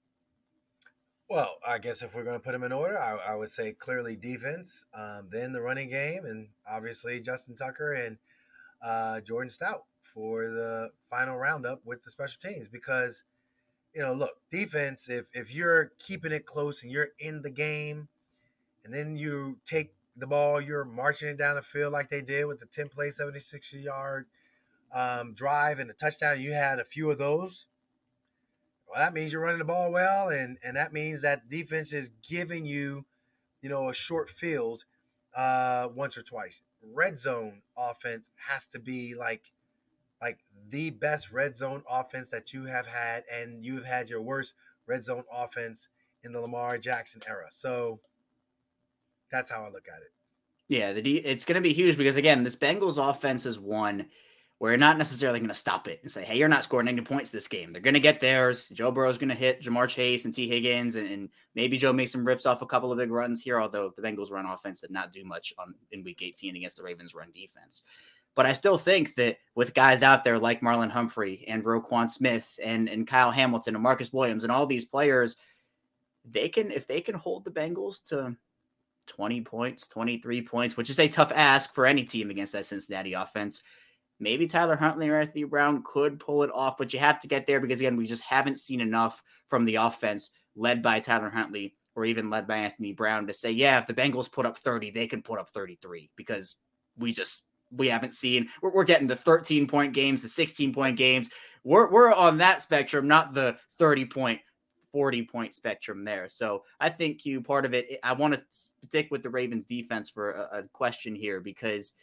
[1.30, 3.72] Well, I guess if we're going to put them in order, I, I would say
[3.72, 8.18] clearly defense, um, then the running game, and obviously Justin Tucker and
[8.82, 12.68] uh, Jordan Stout for the final roundup with the special teams.
[12.68, 13.24] Because,
[13.94, 18.08] you know, look, defense, if, if you're keeping it close and you're in the game,
[18.84, 22.46] and then you take the ball, you're marching it down the field like they did
[22.46, 24.26] with the 10 play, 76 yard
[24.94, 27.66] um, drive and a touchdown, you had a few of those,
[28.86, 32.10] Well, that means you're running the ball well, and and that means that defense is
[32.28, 33.06] giving you,
[33.60, 34.84] you know, a short field
[35.36, 36.62] uh, once or twice.
[36.82, 39.50] Red zone offense has to be like
[40.24, 40.38] like
[40.70, 44.54] the best red zone offense that you have had, and you've had your worst
[44.86, 45.88] red zone offense
[46.22, 47.46] in the Lamar Jackson era.
[47.50, 48.00] So
[49.30, 50.12] that's how I look at it.
[50.68, 54.06] Yeah, the D, it's going to be huge because again, this Bengals offense is one
[54.58, 57.02] where you're not necessarily going to stop it and say, "Hey, you're not scoring any
[57.02, 58.70] points this game." They're going to get theirs.
[58.70, 62.26] Joe Burrow's going to hit Ja'Marr Chase and Tee Higgins, and, and, maybe Joe some
[62.26, 63.60] rips off a couple of big runs here.
[63.60, 66.82] Although the Bengals run offense did not do much on in Week 18 against the
[66.82, 67.84] Ravens run defense.
[68.34, 72.58] But I still think that with guys out there like Marlon Humphrey and Roquan Smith
[72.62, 75.36] and, and Kyle Hamilton and Marcus Williams and all these players,
[76.24, 78.36] they can if they can hold the Bengals to
[79.06, 83.12] 20 points, 23 points, which is a tough ask for any team against that Cincinnati
[83.12, 83.62] offense.
[84.20, 87.46] Maybe Tyler Huntley or Anthony Brown could pull it off, but you have to get
[87.46, 91.74] there because again, we just haven't seen enough from the offense led by Tyler Huntley
[91.96, 94.90] or even led by Anthony Brown to say, yeah, if the Bengals put up 30,
[94.90, 96.56] they can put up 33 because
[96.96, 97.44] we just
[97.76, 98.48] we haven't seen.
[98.62, 101.30] We're, we're getting the 13 point games, the 16 point games.
[101.64, 104.40] We're we're on that spectrum, not the 30 point
[104.92, 106.28] 40 point spectrum there.
[106.28, 107.98] So I think you part of it.
[108.02, 111.94] I want to stick with the Ravens defense for a, a, question here because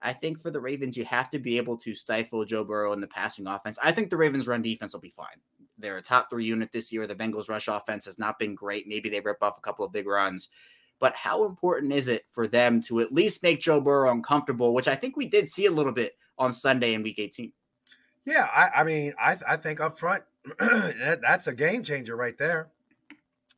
[0.00, 3.00] I think for the Ravens, you have to be able to stifle Joe Burrow in
[3.00, 3.78] the passing offense.
[3.82, 5.40] I think the Ravens run defense will be fine.
[5.76, 7.06] They're a top three unit this year.
[7.08, 8.86] The Bengals rush offense has not been great.
[8.86, 10.48] Maybe they rip off a couple of big runs.
[10.98, 14.88] But how important is it for them to at least make Joe Burrow uncomfortable, which
[14.88, 17.52] I think we did see a little bit on Sunday in week 18?
[18.24, 20.24] Yeah, I, I mean, I, I think up front,
[20.58, 22.70] that, that's a game changer right there.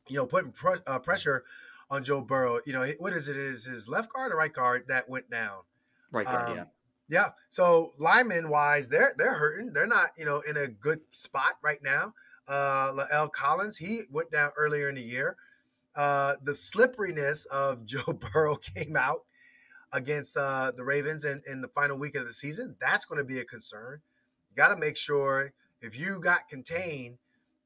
[0.07, 1.43] You know, putting pr- uh, pressure
[1.89, 2.59] on Joe Burrow.
[2.65, 3.37] You know, what is it?
[3.37, 5.59] Is his left guard or right guard that went down?
[6.11, 6.63] Right guard, um, yeah.
[7.09, 7.29] Yeah.
[7.49, 9.73] So lineman wise, they're they're hurting.
[9.73, 12.13] They're not, you know, in a good spot right now.
[12.47, 15.35] Uh La'el Collins, he went down earlier in the year.
[15.99, 19.23] Uh the slipperiness of Joe Burrow came out
[19.91, 22.77] against uh the Ravens in, in the final week of the season.
[22.79, 23.99] That's going to be a concern.
[24.49, 27.17] You got to make sure if you got contained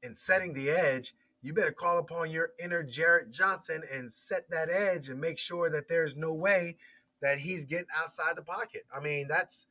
[0.02, 4.68] in setting the edge, you better call upon your inner Jarrett Johnson and set that
[4.68, 6.76] edge and make sure that there's no way
[7.22, 8.82] that he's getting outside the pocket.
[8.94, 9.66] I mean, that's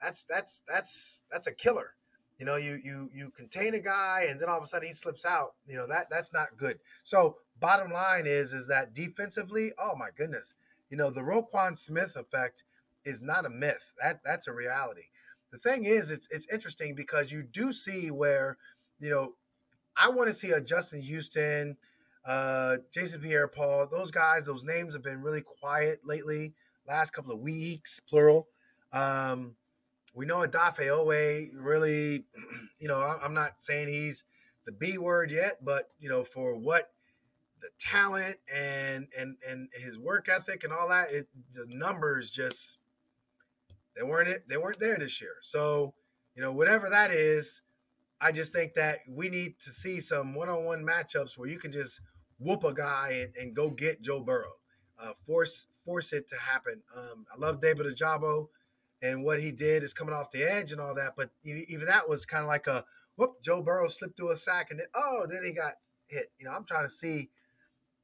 [0.00, 1.94] that's that's that's that's a killer.
[2.38, 4.92] You know, you you you contain a guy and then all of a sudden he
[4.92, 5.54] slips out.
[5.66, 6.78] You know, that that's not good.
[7.02, 10.54] So bottom line is is that defensively, oh my goodness,
[10.90, 12.64] you know, the Roquan Smith effect
[13.04, 13.92] is not a myth.
[14.00, 15.04] That that's a reality
[15.56, 18.58] the thing is, it's it's interesting because you do see where,
[18.98, 19.34] you know,
[19.96, 21.76] I want to see a Justin Houston,
[22.24, 23.88] uh, Jason Pierre-Paul.
[23.90, 26.54] Those guys, those names have been really quiet lately.
[26.86, 28.48] Last couple of weeks, plural.
[28.92, 29.56] Um,
[30.14, 32.24] we know Odafe Oweh really,
[32.78, 34.24] you know, I'm not saying he's
[34.66, 36.90] the B word yet, but you know, for what
[37.66, 42.78] the talent and and and his work ethic and all that, it, the numbers just
[43.96, 44.48] they weren't it.
[44.48, 45.36] They weren't there this year.
[45.40, 45.94] So,
[46.34, 47.62] you know, whatever that is,
[48.20, 52.00] I just think that we need to see some one-on-one matchups where you can just
[52.38, 54.52] whoop a guy and, and go get Joe Burrow.
[54.98, 56.82] Uh, force force it to happen.
[56.96, 58.48] Um, I love David Ojabo
[59.02, 61.12] and what he did is coming off the edge and all that.
[61.16, 62.84] But even that was kind of like a
[63.16, 63.42] whoop.
[63.42, 65.74] Joe Burrow slipped through a sack and then oh, then he got
[66.06, 66.26] hit.
[66.38, 67.30] You know, I'm trying to see.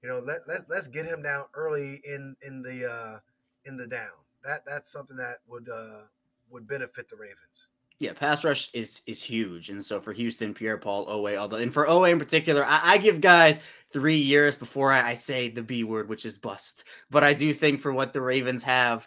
[0.03, 3.19] You know, let let let's get him down early in in the uh,
[3.65, 4.11] in the down
[4.45, 6.03] that that's something that would uh,
[6.51, 7.69] would benefit the Ravens.
[7.99, 11.73] Yeah, pass rush is is huge, and so for Houston, Pierre Paul, Oweh, although and
[11.73, 13.61] for Oweh in particular, I, I give guys
[13.93, 16.85] three years before I, I, say the B word, which is bust.
[17.11, 19.07] But I do think for what the Ravens have,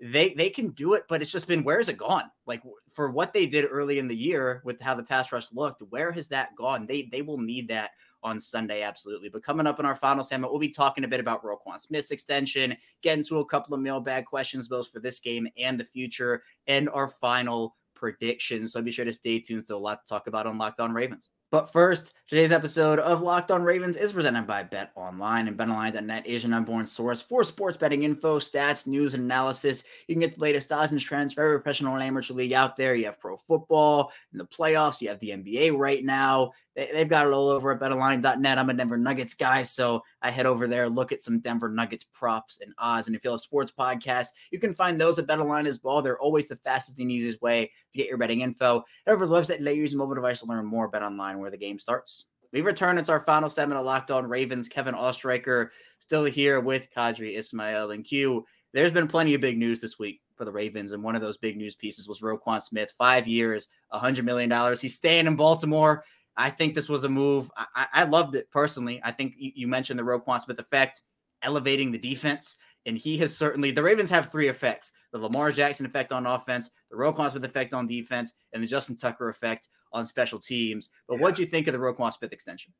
[0.00, 2.24] they they can do it, but it's just been where's it gone?
[2.46, 5.82] Like for what they did early in the year with how the pass rush looked,
[5.90, 6.86] where has that gone?
[6.86, 7.90] They they will need that
[8.26, 9.28] on Sunday, absolutely.
[9.28, 12.10] But coming up in our final segment, we'll be talking a bit about Roquan Smith's
[12.10, 16.42] extension, get into a couple of mailbag questions, both for this game and the future,
[16.66, 18.72] and our final predictions.
[18.72, 19.66] So be sure to stay tuned.
[19.66, 21.30] So a lot to talk about on Locked On Ravens.
[21.52, 26.26] But first, today's episode of Locked On Ravens is presented by Bet Online, and BetOnline.net
[26.26, 29.84] is your number one source for sports betting info, stats, news, and analysis.
[30.08, 32.76] You can get the latest odds and trends for every professional and amateur league out
[32.76, 32.96] there.
[32.96, 35.00] You have pro football in the playoffs.
[35.00, 36.50] You have the NBA right now.
[36.76, 38.58] They, have got it all over at BetOnline.net.
[38.58, 42.04] I'm a Denver Nuggets guy, so I head over there, look at some Denver Nuggets
[42.04, 43.06] props and odds.
[43.06, 46.02] And if you have a sports podcast, you can find those at BetOnline as well.
[46.02, 48.84] They're always the fastest and easiest way to get your betting info.
[49.06, 51.38] Head over to the website and use a mobile device to learn more about online
[51.38, 52.26] where the game starts.
[52.52, 52.98] We return.
[52.98, 54.68] It's our final segment of Locked On Ravens.
[54.68, 58.44] Kevin Oestreicher still here with Qadry Ismail and Q.
[58.74, 61.38] There's been plenty of big news this week for the Ravens, and one of those
[61.38, 62.92] big news pieces was Roquan Smith.
[62.98, 64.50] Five years, $100 million.
[64.76, 66.04] He's staying in Baltimore.
[66.36, 67.50] I think this was a move.
[67.56, 69.00] I, I loved it personally.
[69.04, 71.02] I think you, you mentioned the Roquan Smith effect,
[71.42, 72.56] elevating the defense.
[72.84, 76.70] And he has certainly, the Ravens have three effects the Lamar Jackson effect on offense,
[76.90, 80.90] the Roquan Smith effect on defense, and the Justin Tucker effect on special teams.
[81.08, 81.22] But yeah.
[81.22, 82.72] what do you think of the Roquan Smith extension?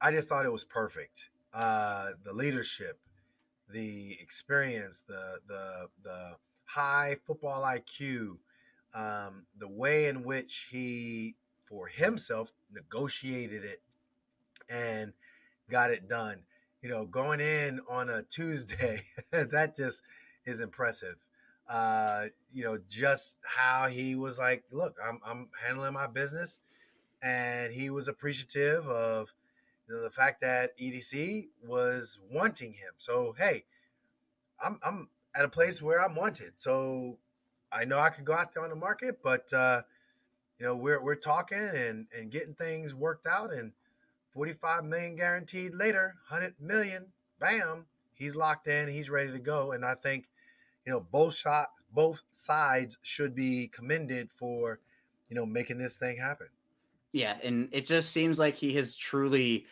[0.00, 1.30] I just thought it was perfect.
[1.52, 2.98] Uh, the leadership,
[3.68, 8.38] the experience, the the the high football IQ,
[8.94, 13.82] um, the way in which he, for himself, negotiated it
[14.68, 15.12] and
[15.70, 16.38] got it done.
[16.82, 20.02] You know, going in on a Tuesday, that just
[20.44, 21.16] is impressive.
[21.68, 26.60] Uh, you know, just how he was like, look, I'm, I'm handling my business.
[27.22, 29.32] And he was appreciative of
[29.88, 32.92] you know, the fact that EDC was wanting him.
[32.96, 33.64] So, hey,
[34.62, 36.52] I'm, I'm at a place where I'm wanted.
[36.56, 37.18] So
[37.70, 39.82] I know I could go out there on the market, but uh,
[40.62, 43.72] you know, we're we're talking and and getting things worked out and
[44.30, 47.06] 45 million guaranteed later, 100 million,
[47.40, 49.72] bam, he's locked in, he's ready to go.
[49.72, 50.28] And I think,
[50.86, 54.78] you know, both shots, both sides should be commended for,
[55.28, 56.46] you know, making this thing happen.
[57.10, 59.66] Yeah, and it just seems like he has truly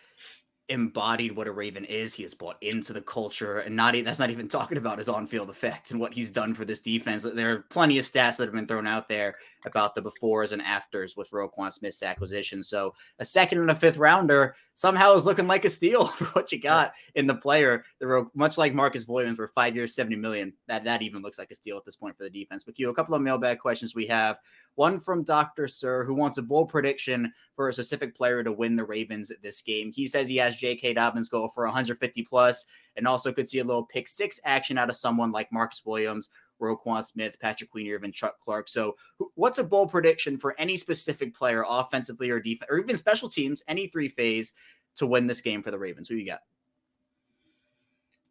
[0.70, 2.14] embodied what a Raven is.
[2.14, 5.50] He has bought into the culture, and not that's not even talking about his on-field
[5.50, 7.24] effect and what he's done for this defense.
[7.24, 9.34] There are plenty of stats that have been thrown out there
[9.66, 12.62] about the befores and afters with Roquan Smith's acquisition.
[12.62, 16.52] So a second and a fifth rounder somehow is looking like a steal for what
[16.52, 17.84] you got in the player.
[17.98, 20.52] The Ro- much like Marcus Williams, for five years, seventy million.
[20.68, 22.64] That that even looks like a steal at this point for the defense.
[22.64, 24.38] But you, a couple of mailbag questions we have.
[24.76, 25.68] One from Dr.
[25.68, 29.42] Sir, who wants a bold prediction for a specific player to win the Ravens at
[29.42, 29.92] this game.
[29.92, 30.94] He says he has J.K.
[30.94, 34.88] Dobbins go for 150 plus, and also could see a little pick six action out
[34.88, 36.28] of someone like Marcus Williams,
[36.60, 38.68] Roquan Smith, Patrick Queen, even Chuck Clark.
[38.68, 38.96] So,
[39.34, 43.62] what's a bold prediction for any specific player, offensively or defense, or even special teams,
[43.68, 44.52] any three phase
[44.96, 46.08] to win this game for the Ravens?
[46.08, 46.40] Who you got?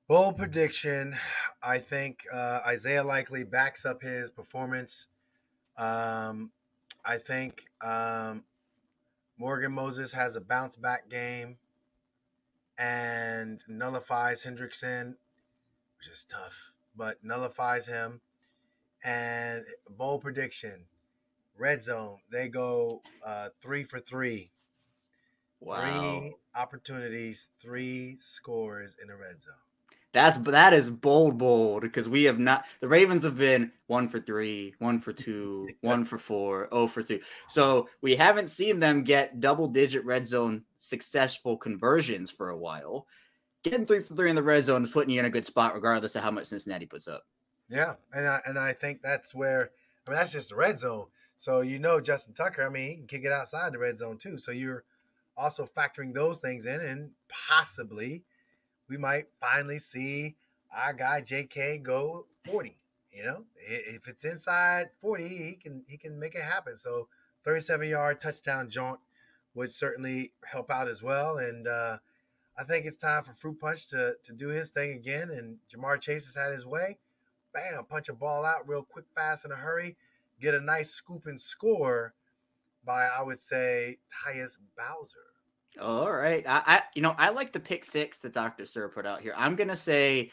[0.08, 1.13] Bold prediction.
[1.62, 5.08] I think uh, Isaiah Likely backs up his performance
[5.80, 6.52] um,
[7.06, 8.44] I think um,
[9.38, 11.58] Morgan Moses has a bounce back game
[12.78, 15.15] and nullifies Hendrickson,
[15.98, 18.22] which is tough, but nullifies him.
[19.04, 20.86] And bold prediction
[21.58, 24.52] red zone, they go uh, three for three.
[25.62, 26.20] Wow.
[26.20, 29.54] Three opportunities, three scores in the red zone.
[30.12, 32.65] That's that is bold, bold because we have not.
[32.80, 37.04] The Ravens have been one for three, one for two, one for four, oh for
[37.04, 37.19] two.
[37.48, 43.06] So we haven't seen them get double digit red zone successful conversions for a while.
[43.63, 45.76] Getting three for three in the red zone is putting you in a good spot,
[45.76, 47.24] regardless of how much Cincinnati puts up.
[47.69, 49.69] Yeah, and I and I think that's where
[50.08, 51.06] I mean that's just the red zone.
[51.38, 54.17] So you know Justin Tucker, I mean he can kick it outside the red zone
[54.17, 54.39] too.
[54.39, 54.86] So you're
[55.38, 58.24] also factoring those things in, and possibly
[58.89, 60.36] we might finally see
[60.75, 62.75] our guy JK go 40.
[63.12, 66.78] You know, if it's inside 40, he can he can make it happen.
[66.78, 67.08] So
[67.43, 68.99] 37 yard touchdown jaunt
[69.56, 71.38] would certainly help out as well.
[71.38, 71.97] And uh,
[72.58, 75.32] I think it's time for Fruit Punch to to do his thing again.
[75.32, 76.97] And Ja'Marr Chase has had his way.
[77.54, 79.97] Bam, punch a ball out real quick, fast, in a hurry.
[80.39, 82.13] Get a nice scoop and score
[82.86, 85.29] by I would say Tyus Bowser.
[85.82, 86.43] All right.
[86.47, 88.65] I, I, you know, I like the pick six that Dr.
[88.65, 89.34] Sir put out here.
[89.38, 90.32] I'm gonna say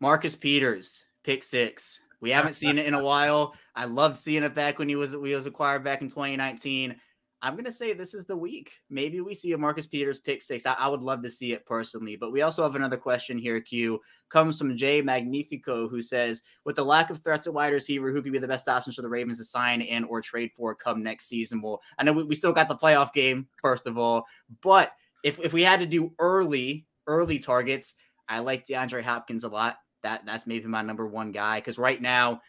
[0.00, 2.00] Marcus Peters, pick six.
[2.20, 3.54] We haven't seen it in a while.
[3.74, 6.96] I loved seeing it back when he was he was acquired back in 2019.
[7.44, 8.72] I'm gonna say this is the week.
[8.88, 10.64] Maybe we see a Marcus Peters pick six.
[10.64, 12.16] I, I, would love to see it personally.
[12.16, 13.60] But we also have another question here.
[13.60, 18.10] Q comes from Jay Magnifico, who says, with the lack of threats at wide receiver,
[18.10, 20.74] who could be the best options for the Ravens to sign and or trade for
[20.74, 21.60] come next season?
[21.60, 24.24] Well, I know we, we still got the playoff game first of all,
[24.62, 27.94] but if if we had to do early early targets,
[28.26, 29.76] I like DeAndre Hopkins a lot.
[30.02, 32.40] That that's maybe my number one guy because right now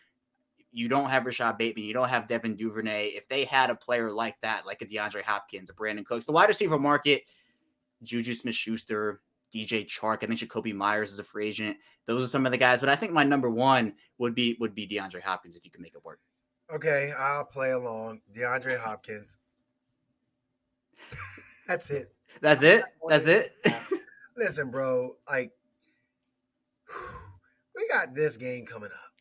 [0.75, 3.07] you don't have Rashod Bateman, you don't have Devin Duvernay.
[3.15, 6.33] If they had a player like that, like a DeAndre Hopkins, a Brandin Cooks, the
[6.33, 7.23] wide receiver market,
[8.03, 9.21] Juju Smith Schuster,
[9.53, 11.77] DJ Chark, I think Jakobi Meyers is a free agent.
[12.07, 14.75] Those are some of the guys, but I think my number one would be would
[14.75, 16.19] be DeAndre Hopkins if you can make it work.
[16.69, 18.19] Okay, I'll play along.
[18.35, 19.37] DeAndre Hopkins.
[21.67, 22.13] That's it.
[22.41, 22.83] That's it.
[23.07, 23.53] That's it.
[24.35, 25.53] Listen, bro, like
[27.75, 29.14] we got this game coming up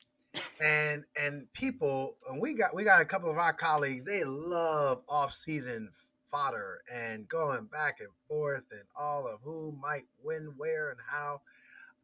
[0.60, 5.02] and and people and we got we got a couple of our colleagues they love
[5.08, 5.90] off-season
[6.26, 11.40] fodder and going back and forth and all of who might win where and how.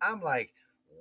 [0.03, 0.53] I'm like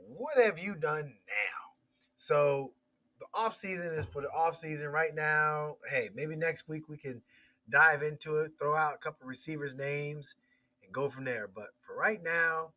[0.07, 1.73] what have you done now?
[2.15, 2.73] So
[3.19, 5.77] the off season is for the off season right now.
[5.91, 7.21] Hey maybe next week we can
[7.69, 10.35] dive into it, throw out a couple receivers' names,
[10.83, 11.47] and go from there.
[11.47, 12.71] But for right now,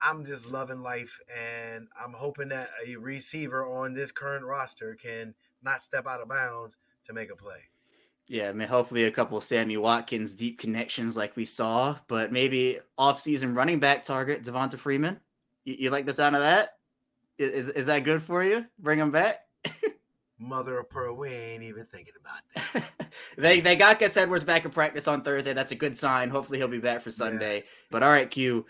[0.00, 5.34] I'm just loving life, and I'm hoping that a receiver on this current roster can
[5.62, 7.60] not step out of bounds to make a play.
[8.26, 12.78] Yeah, I mean, hopefully a couple Sammy Watkins deep connections like we saw, but maybe
[12.96, 15.20] off-season running back target Devonta Freeman.
[15.64, 16.78] You, you like the sound of that?
[17.36, 18.64] Is is that good for you?
[18.78, 19.40] Bring him back.
[20.38, 23.10] Mother of pearl, we ain't even thinking about that.
[23.36, 25.52] they they got Gus Edwards back in practice on Thursday.
[25.52, 26.30] That's a good sign.
[26.30, 27.56] Hopefully he'll be back for Sunday.
[27.56, 27.62] Yeah.
[27.90, 28.64] But all right, Q.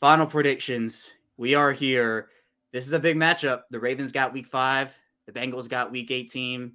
[0.00, 1.12] Final predictions.
[1.36, 2.30] We are here.
[2.72, 3.64] This is a big matchup.
[3.70, 4.96] The Ravens got week five.
[5.26, 6.72] The Bengals got week 18.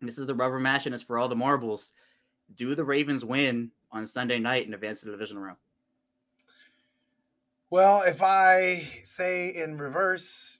[0.00, 1.92] This is the rubber match, and it's for all the marbles.
[2.56, 5.58] Do the Ravens win on Sunday night and advance to the divisional round?
[7.70, 10.58] Well, if I say in reverse,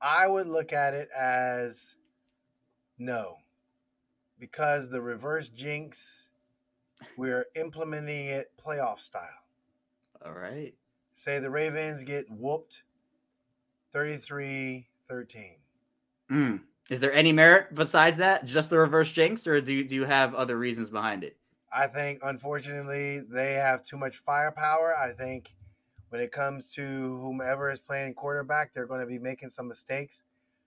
[0.00, 1.96] I would look at it as
[2.98, 3.36] no,
[4.38, 6.30] because the reverse jinx,
[7.18, 9.45] we're implementing it playoff style.
[10.24, 10.74] All right.
[11.14, 12.82] Say the Ravens get whooped
[13.92, 15.56] 33 13.
[16.30, 16.60] Mm.
[16.90, 18.44] Is there any merit besides that?
[18.44, 21.36] Just the reverse jinx, or do you, do you have other reasons behind it?
[21.72, 24.94] I think, unfortunately, they have too much firepower.
[24.96, 25.50] I think
[26.10, 30.22] when it comes to whomever is playing quarterback, they're going to be making some mistakes.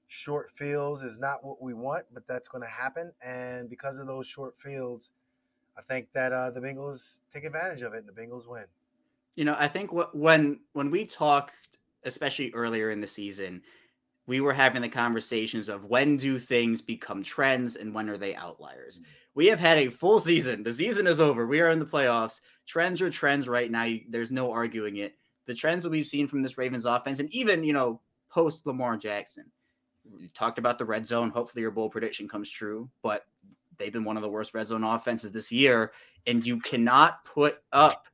[0.08, 3.14] Short fields is not what we want, but that's going to happen.
[3.24, 5.12] And because of those short fields,
[5.78, 8.66] I think that uh, the Bengals take advantage of it and the Bengals win.
[9.36, 11.54] You know, I think what, when when we talked,
[12.04, 13.62] especially earlier in the season,
[14.28, 18.36] we were having the conversations of when do things become trends and when are they
[18.36, 18.96] outliers.
[18.96, 19.12] Mm-hmm.
[19.36, 20.64] We have had a full season.
[20.64, 21.48] The season is over.
[21.48, 22.42] We are in the playoffs.
[22.68, 23.96] Trends are trends right now.
[24.10, 25.16] There's no arguing it
[25.50, 28.00] the trends that we've seen from this Ravens offense, and even you know
[28.30, 29.52] post Lamar Jackson.
[30.06, 31.32] We talked about the red zone.
[31.32, 33.26] Hopefully, your bold prediction comes true, but
[33.78, 35.92] they've been one of the worst red zone offenses this year,
[36.28, 38.06] and you cannot put up.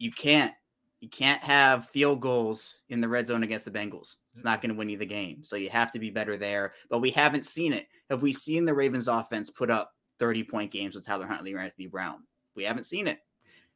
[0.00, 0.52] You can't.
[0.98, 4.16] You can't have field goals in the red zone against the Bengals.
[4.34, 5.42] It's not going to win you the game.
[5.44, 6.74] So you have to be better there.
[6.90, 7.86] But we haven't seen it.
[8.10, 11.58] Have we seen the Ravens offense put up 30 point games with Tyler Huntley or
[11.58, 12.24] Anthony Brown?
[12.54, 13.20] We haven't seen it.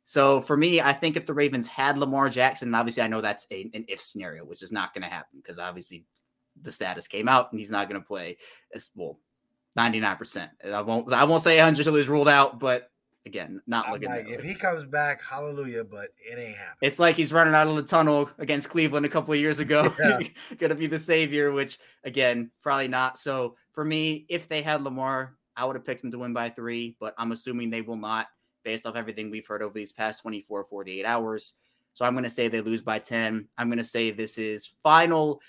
[0.05, 3.22] So for me, I think if the Ravens had Lamar Jackson, and obviously I know
[3.22, 6.05] that's a, an if scenario, which is not going to happen because obviously
[6.61, 8.37] the status came out and he's not going to play
[8.75, 9.18] as well.
[9.79, 10.49] 99%.
[10.72, 12.91] I won't I won't say 100 until he's ruled out, but
[13.27, 16.79] again, not looking like, If he comes back, hallelujah, but it ain't happening.
[16.83, 19.93] It's like he's running out of the tunnel against Cleveland a couple of years ago.
[19.99, 20.18] Yeah.
[20.59, 23.18] Gonna be the savior, which again, probably not.
[23.18, 26.51] So for me, if they had Lamar, I would have picked them to win by
[26.51, 28.29] three, but I'm assuming they will not
[28.64, 31.55] based off everything we've heard over these past 24, 48 hours.
[31.93, 33.49] So I'm going to say they lose by 10.
[33.57, 35.41] I'm going to say this is final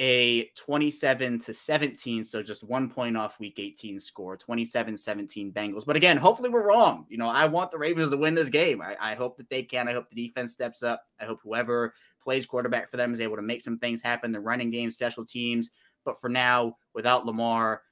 [0.00, 2.24] a 27 to 17.
[2.24, 5.84] So just one point off week 18 score, 27 17 Bengals.
[5.84, 7.04] But again, hopefully we're wrong.
[7.08, 8.80] You know, I want the Ravens to win this game.
[8.80, 9.88] I, I hope that they can.
[9.88, 11.02] I hope the defense steps up.
[11.20, 14.30] I hope whoever plays quarterback for them is able to make some things happen.
[14.30, 15.70] The running game, special teams.
[16.04, 17.82] But for now, without Lamar,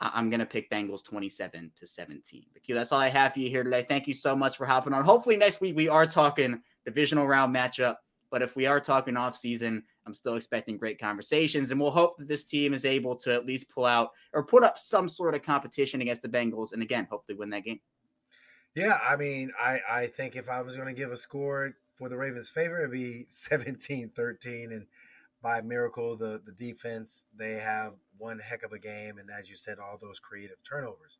[0.00, 2.46] I'm going to pick Bengals 27 to 17.
[2.52, 3.86] But Q, that's all I have for you here today.
[3.88, 5.04] Thank you so much for hopping on.
[5.04, 7.96] Hopefully next week we are talking divisional round matchup.
[8.30, 12.18] But if we are talking off season, I'm still expecting great conversations, and we'll hope
[12.18, 15.34] that this team is able to at least pull out or put up some sort
[15.34, 17.80] of competition against the Bengals, and again, hopefully win that game.
[18.74, 22.08] Yeah, I mean, I I think if I was going to give a score for
[22.08, 24.86] the Ravens' favor, it'd be 17-13, and
[25.42, 29.56] by miracle, the the defense they have one heck of a game, and as you
[29.56, 31.18] said, all those creative turnovers.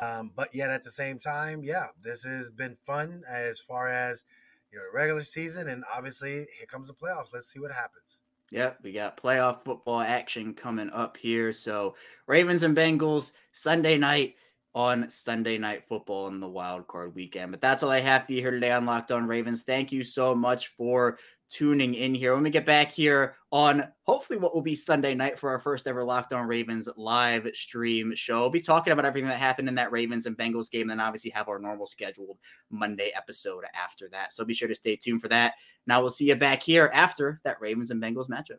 [0.00, 4.24] Um, but yet at the same time, yeah, this has been fun as far as
[4.72, 7.32] you know regular season, and obviously here comes the playoffs.
[7.32, 8.20] Let's see what happens.
[8.50, 11.52] Yep, we got playoff football action coming up here.
[11.52, 11.94] So
[12.26, 14.34] Ravens and Bengals Sunday night
[14.74, 17.50] on Sunday Night Football in the wild card weekend.
[17.50, 19.62] But that's all I have for you here today on Locked On Ravens.
[19.62, 21.18] Thank you so much for
[21.52, 22.34] tuning in here.
[22.34, 25.86] When we get back here on hopefully what will be Sunday night for our first
[25.86, 29.74] ever Locked On Ravens live stream show, we'll be talking about everything that happened in
[29.74, 32.38] that Ravens and Bengals game, and then obviously have our normal scheduled
[32.70, 34.32] Monday episode after that.
[34.32, 35.54] So be sure to stay tuned for that.
[35.86, 38.58] Now we'll see you back here after that Ravens and Bengals matchup.